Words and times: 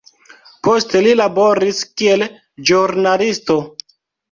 Poste 0.67 1.01
li 1.07 1.11
laboris 1.19 1.83
kiel 2.03 2.27
ĵurnalisto. 2.73 3.61